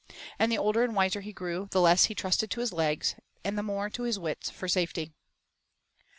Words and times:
And 0.39 0.51
the 0.51 0.57
older 0.57 0.83
and 0.83 0.95
wiser 0.95 1.21
he 1.21 1.31
grew 1.31 1.67
the 1.69 1.79
less 1.79 2.05
he 2.05 2.15
trusted 2.15 2.49
to 2.49 2.59
his 2.61 2.73
legs, 2.73 3.13
and 3.45 3.55
the 3.55 3.61
more 3.61 3.87
to 3.91 4.01
his 4.01 4.17
wits 4.17 4.49
for 4.49 4.67
safety. 4.67 5.13